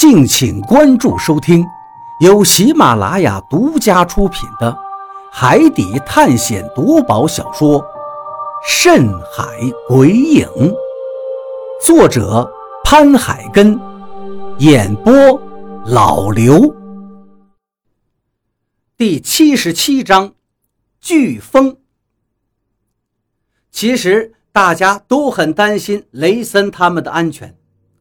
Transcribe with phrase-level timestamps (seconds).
[0.00, 1.62] 敬请关注收听，
[2.20, 4.72] 由喜马拉雅独家出品的
[5.30, 7.78] 《海底探险夺宝小说》
[8.66, 9.44] 《深海
[9.86, 10.46] 鬼影》，
[11.84, 12.50] 作者
[12.82, 13.78] 潘海根，
[14.56, 15.12] 演播
[15.84, 16.74] 老刘。
[18.96, 20.32] 第七十七章，
[21.02, 21.76] 飓风。
[23.70, 27.54] 其实大家都很担心雷森他们的安全，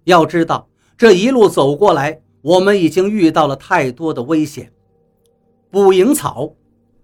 [0.06, 0.69] 要知道。
[1.00, 4.70] 这一路走过来，我们已经遇到了太多的危险：
[5.72, 6.56] 捕蝇草、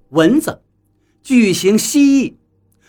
[0.10, 0.60] 蚊子、
[1.24, 2.34] 巨型蜥蜴，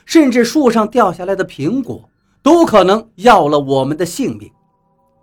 [0.04, 2.10] 甚至树上掉下来的苹果，
[2.42, 4.50] 都可能要了我们的性命。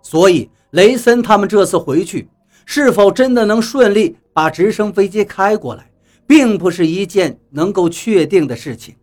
[0.00, 2.30] 所以，雷森他们这次回去，
[2.64, 5.90] 是否真的能顺利把直升飞机开过来，
[6.26, 8.94] 并不是一件能够确定的事情。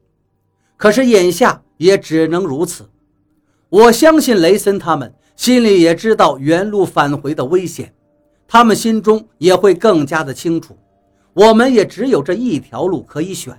[0.77, 2.89] 可是眼下也只能如此。
[3.69, 5.13] 我相信雷森他们。
[5.41, 7.91] 心里也知道原路返回的危险，
[8.47, 10.77] 他们心中也会更加的清楚。
[11.33, 13.51] 我们也只有这一条路可以选，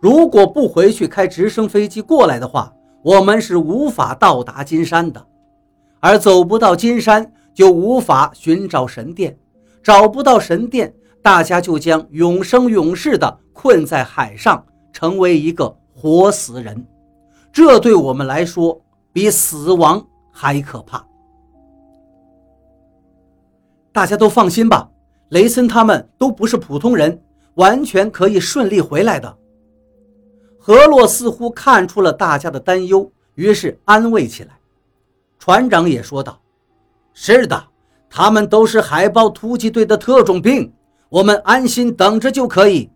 [0.00, 5.26] 如果不回去开直升飞机过来的话，我们是无法到达金山的。
[5.98, 9.36] 而走不到金山，就无法寻找神殿，
[9.82, 16.86] 找不到神殿，大家就将永生永世的困在海上，成为一个活死人。
[17.52, 18.80] 这对我们来说，
[19.12, 20.06] 比死亡。
[20.40, 21.06] 还可怕！
[23.92, 24.90] 大家都放心吧，
[25.28, 27.22] 雷森他们都不是普通人，
[27.56, 29.36] 完全可以顺利回来的。
[30.58, 34.58] 何洛似乎看出了大家的担忧，于是安慰起来。
[35.38, 36.40] 船长也说道
[37.12, 37.62] ：“是的，
[38.08, 40.72] 他们都是海豹突击队的特种兵，
[41.10, 42.90] 我们安心等着就可以。”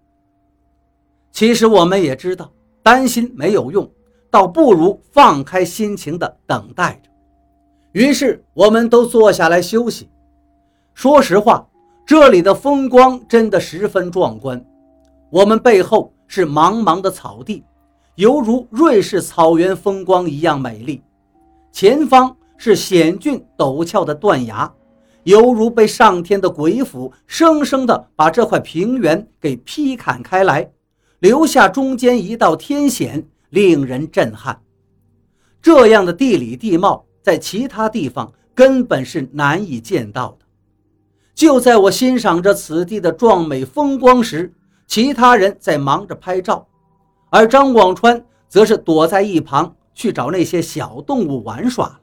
[1.30, 2.50] 其实我们也知道，
[2.82, 3.86] 担心没有用，
[4.30, 7.10] 倒不如放开心情的等待着。
[7.94, 10.10] 于是我们都坐下来休息。
[10.94, 11.64] 说实话，
[12.04, 14.62] 这里的风光真的十分壮观。
[15.30, 17.62] 我们背后是茫茫的草地，
[18.16, 21.00] 犹如瑞士草原风光一样美丽；
[21.70, 24.72] 前方是险峻陡峭的断崖，
[25.22, 30.68] 犹如被上天的鬼斧生生地把这块平原给劈砍开来，
[31.20, 34.60] 留下中间一道天险，令人震撼。
[35.62, 37.04] 这样的地理地貌。
[37.24, 40.44] 在其他地方根本是难以见到的。
[41.34, 44.52] 就在我欣赏着此地的壮美风光时，
[44.86, 46.68] 其他人在忙着拍照，
[47.30, 52.00] 而张广川则是躲在一旁去找那些小动物玩耍了。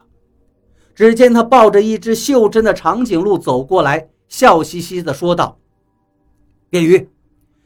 [0.95, 5.59] 只见他抱着一只袖珍的长颈鹿走过来，笑嘻嘻地说道
[6.67, 7.07] ：“便鱼，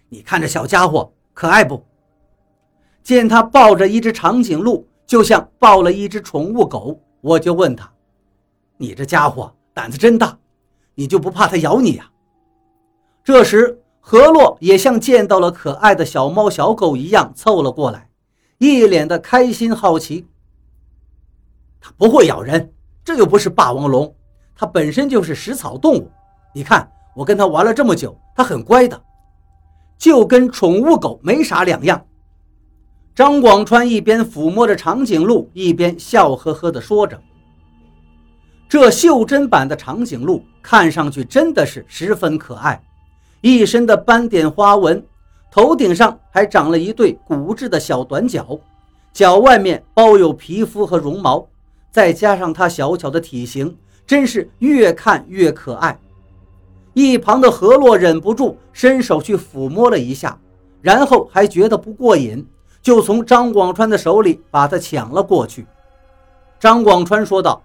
[0.10, 1.82] 你看这小家伙可爱不？”
[3.02, 7.00] 见他抱着一只长颈鹿，就像抱了一只宠物狗。
[7.26, 7.92] 我就问他
[8.78, 10.38] ：“你这家伙胆子真大，
[10.94, 12.08] 你就不怕它咬你呀？”
[13.26, 18.12] 这时，何洛也像见到了可爱的小猫小狗一样凑了过来，
[18.60, 20.28] 一脸的开心好奇。
[21.82, 22.72] 它不会咬人，
[23.04, 24.16] 这又不是霸王龙，
[24.56, 26.12] 它本身就是食草动物。
[26.54, 29.02] 你看，我跟它玩了这么久，它很乖的，
[29.98, 32.06] 就跟宠物狗没啥两样。
[33.16, 37.18] 张广川一边抚摸着长颈鹿，一边笑呵呵地说着
[38.68, 42.84] ：“这袖珍版的长颈鹿看上去真的是十分可爱，
[43.40, 45.02] 一身的斑点花纹，
[45.50, 48.60] 头顶上还长了一对骨质的小短角，
[49.14, 51.48] 脚外面包有皮肤和绒毛，
[51.92, 55.98] 再加上它小巧的体型，真是越看越可爱。”
[56.94, 60.38] 一旁的何洛忍不住伸手去抚摸了一下，
[60.82, 62.46] 然后还觉得不过瘾。
[62.86, 65.66] 就从张广川的手里把它抢了过去。
[66.60, 67.60] 张广川说道：“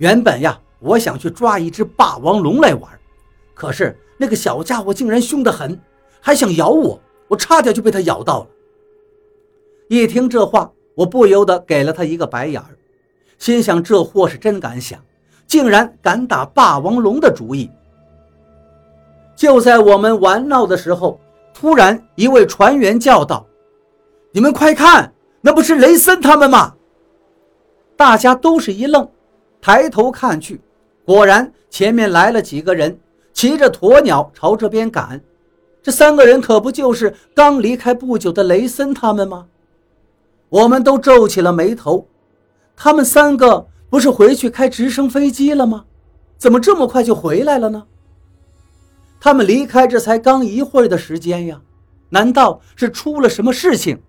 [0.00, 2.90] 原本呀，我想去抓一只霸王龙来玩，
[3.52, 5.78] 可是那个小家伙竟然凶得很，
[6.18, 6.98] 还想咬我，
[7.28, 8.46] 我差点就被他咬到了。”
[9.88, 12.70] 一听这话，我不由得给了他一个白眼儿，
[13.36, 14.98] 心想这货是真敢想，
[15.46, 17.70] 竟然敢打霸王龙的主意。
[19.36, 21.20] 就在我们玩闹的时候，
[21.52, 23.46] 突然一位船员叫道。
[24.34, 25.12] 你们快看，
[25.42, 26.74] 那不是雷森他们吗？
[27.96, 29.06] 大家都是一愣，
[29.60, 30.58] 抬头看去，
[31.04, 32.98] 果然前面来了几个人，
[33.34, 35.20] 骑着鸵鸟朝这边赶。
[35.82, 39.46] 这三个人可不就是刚离开不久的雷森他们吗？
[40.48, 42.08] 我们都皱起了眉头。
[42.74, 45.84] 他们三个不是回去开直升飞机了吗？
[46.38, 47.84] 怎么这么快就回来了呢？
[49.20, 51.60] 他们离开这才刚一会儿的时间呀，
[52.08, 54.00] 难道是出了什么事情？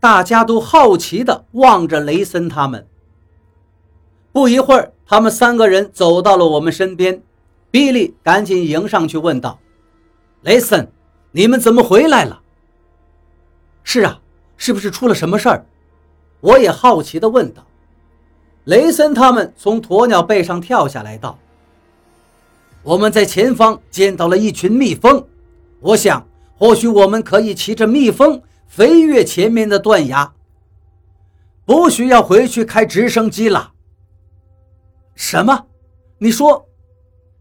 [0.00, 2.86] 大家都好奇地望着雷森他们。
[4.32, 7.22] 不一会儿，他们三个人走到了我们身边。
[7.70, 9.58] 比利赶紧迎上去问道
[10.42, 10.90] ：“雷森，
[11.32, 12.40] 你们怎么回来了
[13.84, 14.20] ？”“是啊，
[14.56, 15.66] 是不是出了什么事儿？”
[16.40, 17.66] 我也好奇地问道。
[18.64, 21.38] 雷森他们从鸵鸟背上跳下来道
[22.82, 25.26] ：“我们在前方见到了一群蜜蜂，
[25.80, 26.26] 我想
[26.56, 30.34] 或许我们可以骑着蜜蜂飞越前面的断崖，
[31.64, 33.72] 不需要回去开直升机了。
[35.14, 35.66] ”“什么？
[36.18, 36.68] 你说？”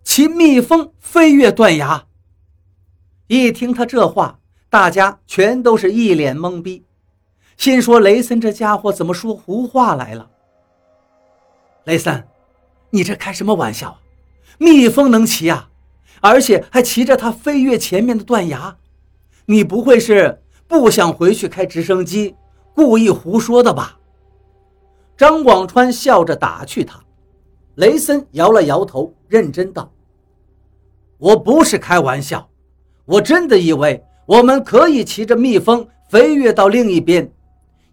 [0.03, 2.05] 骑蜜蜂飞越断崖。
[3.27, 4.39] 一听他这话，
[4.69, 6.85] 大家全都是一脸懵逼，
[7.57, 10.29] 心说：“雷森这家伙怎么说胡话来了？”
[11.85, 12.27] 雷森，
[12.91, 13.99] 你这开什么玩笑？
[14.59, 15.69] 蜜蜂能骑啊，
[16.21, 18.77] 而且还骑着它飞越前面的断崖？
[19.47, 22.35] 你不会是不想回去开直升机，
[22.73, 23.99] 故意胡说的吧？
[25.17, 26.99] 张广川笑着打趣他。
[27.75, 29.91] 雷森摇了摇头，认真道。
[31.17, 32.49] 我不是开玩笑，
[33.05, 37.31] 我真的以为我们可以骑着蜜蜂飞跃到另一边，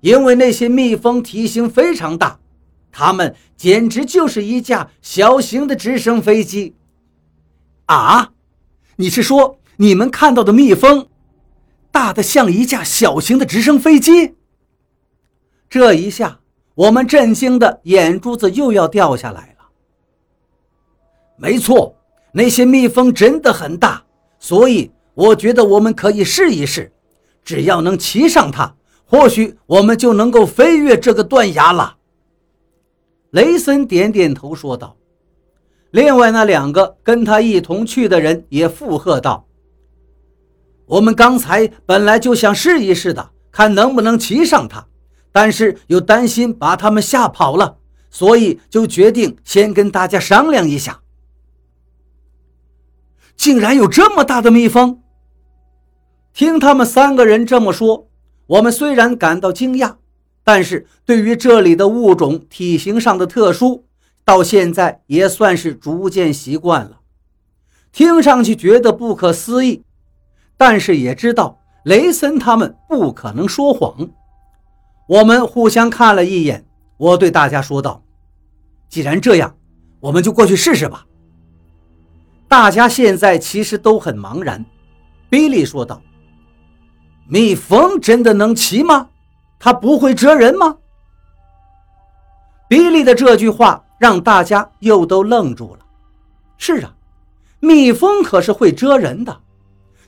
[0.01, 2.39] 因为那些蜜蜂体型非常大，
[2.91, 6.75] 它们简直就是一架小型的直升飞机。
[7.87, 8.33] 啊，
[8.97, 11.07] 你是说你们看到的蜜蜂
[11.93, 14.35] 大的像一架小型的直升飞机？
[15.71, 16.41] 这一下，
[16.75, 19.69] 我们震惊的眼珠子又要掉下来了。
[21.37, 21.95] 没错。
[22.35, 24.03] 那些蜜蜂真的很大，
[24.39, 26.91] 所以我觉得我们可以试一试，
[27.45, 28.75] 只要能骑上它，
[29.05, 31.99] 或许我们就能够飞越这个断崖了。
[33.33, 34.97] 雷森点点头说道。
[35.91, 39.47] 另外那两个跟他一同去的人也附和道
[40.93, 44.87] ：“我们刚才本来就想试一试的，看能不能骑上它，
[45.31, 47.79] 但是又担心把他们吓跑了，
[48.11, 51.01] 所以就决定先跟大家商量一下。”
[53.35, 55.01] 竟然有这么大的蜜蜂！
[56.35, 58.11] 听他们三个人这么说，
[58.47, 59.97] 我们虽然感到惊讶，
[60.45, 63.87] 但是对于这里的物种体型上的特殊，
[64.27, 67.01] 到现在也算是逐渐习惯了。
[67.91, 69.85] 听上去觉得不可思议，
[70.65, 74.09] 但是也知道雷森他们不可能说谎。
[75.09, 76.65] 我们互相看了一眼，
[76.99, 78.01] 我对大家说道
[78.89, 79.57] ：“既然这样，
[79.99, 81.05] 我们就过去试试吧。”
[82.47, 84.65] 大家现在其实都很茫然，
[85.29, 86.01] 比利说道
[87.27, 89.09] ：“蜜蜂真的能骑吗？
[89.59, 90.77] 它不会蜇人吗？”
[92.71, 95.81] 比利的这句话让大家又都愣住了。
[96.57, 96.95] 是啊，
[97.59, 99.41] 蜜蜂可是会蜇人的，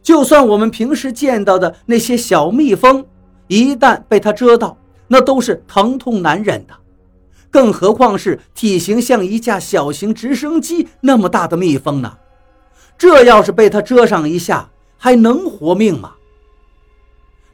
[0.04, 3.04] 就算我们平时见到的那些小蜜蜂，
[3.48, 4.76] 一旦被它蜇到，
[5.08, 6.74] 那都是疼痛难忍的，
[7.50, 12.18] 更何况是体型像一架小型直升机那么大的蜜蜂呢？
[12.98, 14.68] 这要是被它蛰上一下，
[14.98, 16.12] 还能活命吗？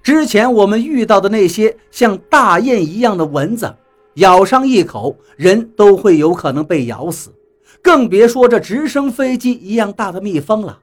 [0.02, 3.72] 之前我们遇到的那些像大雁一样的蚊子，
[4.14, 7.32] 咬上一口，人都会有可能被咬死，
[7.80, 10.80] 更别说这直升飞机一样大的蜜蜂了。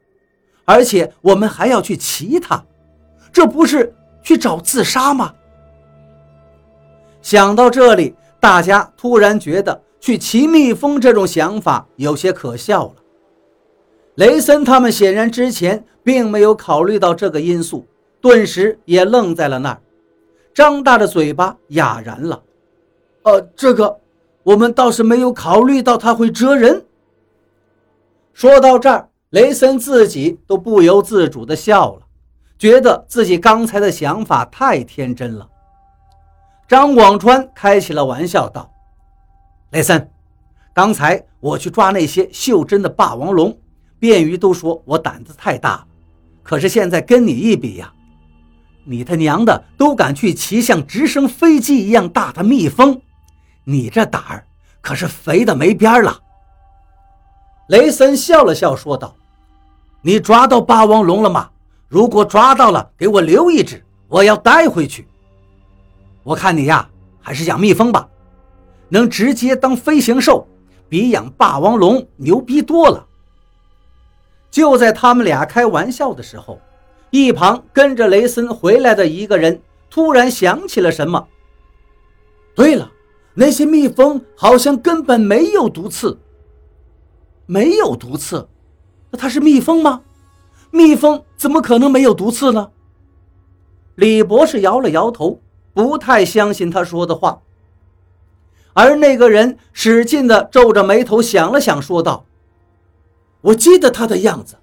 [0.67, 2.61] 而且我们还要去骑它，
[3.31, 5.33] 这不是去找自杀吗？
[7.21, 12.95] 想到这里，大家突然觉得去骑蜜蜂这种想法有些可笑了。
[14.15, 17.87] 雷森他们显然之前并没有考虑到这个因素，
[18.19, 19.79] 顿时也愣在了那儿，
[20.53, 22.43] 张大着嘴巴哑然了。
[23.23, 23.97] 呃，这个
[24.43, 26.83] 我们倒是没有考虑到他会蜇人。
[28.33, 32.01] 说到这儿，雷森自己都不由自主地笑了，
[32.57, 35.49] 觉得自己刚才的想法太天真了。
[36.67, 38.71] 张广川开起了玩笑道
[39.71, 40.09] ：“雷森，
[40.73, 43.57] 刚才我去抓那些袖珍的霸王龙。”
[43.99, 45.87] 便于都说我胆子太大了，
[46.43, 47.91] 可是现在跟你一比呀，
[48.83, 53.01] 你他娘的都敢去骑像直升飞机一样大的蜜蜂，
[53.63, 54.45] 你这胆儿
[54.81, 56.21] 可是肥的没边了。
[57.67, 59.13] 雷森笑了笑说道
[60.01, 61.49] ：“你抓到霸王龙了吗？
[61.89, 65.05] 如果抓到了，给我留一只，我要带回去。
[66.23, 66.89] 我看你呀，
[67.21, 68.07] 还是养蜜蜂吧，
[68.87, 70.47] 能直接当飞行兽，
[70.87, 73.05] 比养霸王龙牛逼多了。”
[74.49, 76.61] 就在他们俩开玩笑的时候，
[77.09, 81.27] 一旁跟着雷森回来的一个人突然想起了什么。
[82.55, 82.89] 对了，
[83.33, 86.17] 那些蜜蜂好像根本没有毒刺。
[87.47, 88.47] 没有毒刺？
[89.09, 90.01] 那它是蜜蜂吗？
[90.69, 92.69] 蜜蜂怎么可能没有毒刺呢？
[93.95, 95.41] 李博士摇了摇头，
[95.73, 97.41] 不太相信他说的话。
[98.73, 102.25] 而那个人使劲地皱着眉头想了想，说道
[103.41, 104.57] ：“我记得他的样子。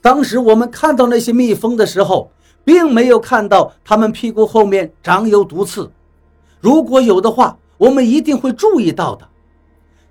[0.00, 2.30] 当时我们看到那些蜜蜂的时候，
[2.64, 5.90] 并没有看到它们屁股后面长有毒刺。
[6.60, 9.27] 如果有的话，我们一定会注意到的。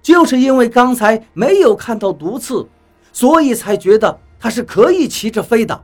[0.02, 2.68] 就是因为刚才没有看到毒刺，
[3.12, 5.84] 所以才觉得它是可以骑着飞的。”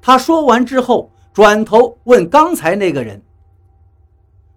[0.00, 3.22] 他说完之后，转头问刚才那个人。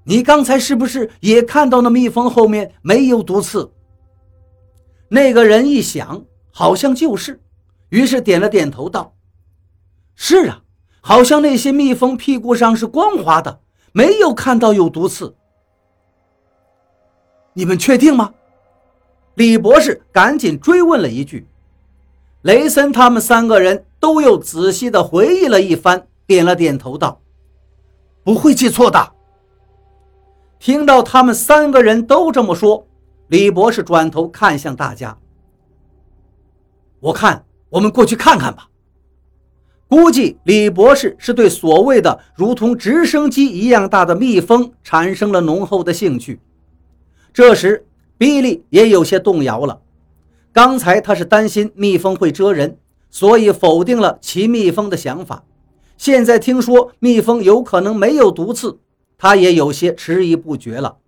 [0.04, 3.72] 你刚才是不是也看到那蜜蜂后面没有毒刺？
[5.10, 7.42] 那个人一想，好像就是，
[7.90, 9.14] 于是点了点头，道
[10.16, 10.62] ：“是啊，
[11.02, 15.36] 好像那些蜜蜂屁股上是光滑的，没有看到有毒刺。”
[17.60, 18.34] 你们确定吗？
[19.34, 21.46] 李博士赶紧追问了一句。
[22.44, 27.20] 雷森他们三个人都又仔细的回忆了一番，点了点头，道
[28.24, 29.12] ：“不会记错的。”
[30.58, 32.88] 听到他们三个人都这么说，
[33.28, 35.18] 李博士转头看向大家
[37.02, 38.70] ：“我看我们过去看看吧。”
[39.90, 46.40] 估计李博士是对所谓的如同直升机一样大的蜜蜂产生了浓厚的兴趣。
[47.34, 47.86] 这时，
[48.18, 49.82] 比利也有些动摇了。
[50.52, 52.78] 刚才他是担心蜜蜂会蛰人，
[53.10, 55.44] 所以否定了骑蜜蜂的想法。
[55.98, 58.80] 现在听说蜜蜂有可能没有毒刺。
[59.22, 61.00] 他也有些迟疑不决了，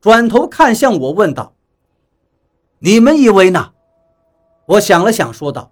[0.00, 1.54] 转头看向我，问道
[2.80, 3.70] ：“你们以为呢？”
[4.66, 5.70] 我想了想，说道：“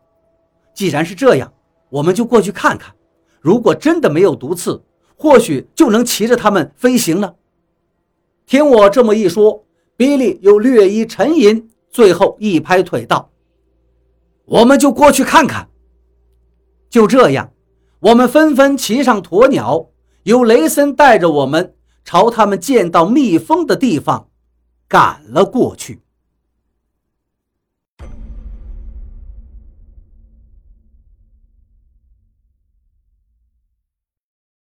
[0.73, 1.53] 既然是这样，
[1.91, 2.95] 我们就过去看看。
[3.41, 4.85] 如果真的没有毒刺，
[5.17, 7.35] 或许就能骑着它们飞行了。”
[8.47, 9.65] 听我这么一说，
[10.03, 13.31] 比利又略一沉吟，最后一拍腿道
[14.47, 15.69] ：“我们就过去看看。”
[16.91, 17.53] 就这样，
[18.01, 19.91] 我们纷纷骑上鸵鸟。
[20.25, 24.29] 由雷森带着我们朝他们见到蜜蜂的地方
[24.89, 26.01] 赶了过去。